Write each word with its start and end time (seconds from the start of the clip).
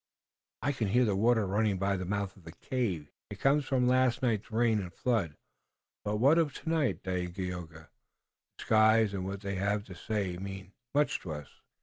"I 0.63 0.71
can 0.71 0.87
hear 0.87 1.05
the 1.05 1.15
water 1.15 1.45
running 1.45 1.77
by 1.77 1.95
the 1.95 2.05
mouth 2.05 2.35
of 2.35 2.43
the 2.43 2.53
cave," 2.53 3.11
he 3.29 3.35
said. 3.35 3.37
"It 3.37 3.39
comes 3.39 3.65
from 3.65 3.87
last 3.87 4.23
night's 4.23 4.49
rain 4.51 4.79
and 4.81 4.91
flood, 4.91 5.35
but 6.03 6.15
what 6.17 6.39
of 6.39 6.55
tonight, 6.55 7.03
Dagaeoga? 7.03 7.87
The 8.57 8.61
skies 8.63 9.13
and 9.13 9.25
what 9.25 9.41
they 9.41 9.53
have 9.53 9.83
to 9.83 9.93
say 9.93 10.37
mean 10.37 10.73
much 10.95 11.19
to 11.19 11.33
us." 11.33 11.49